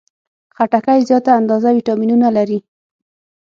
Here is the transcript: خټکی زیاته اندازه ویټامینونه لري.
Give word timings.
خټکی 0.55 0.99
زیاته 1.09 1.31
اندازه 1.39 1.69
ویټامینونه 1.75 2.27
لري. 2.37 2.59